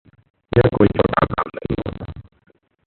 [0.51, 2.11] यह कोई छोटा काम नहीं होता।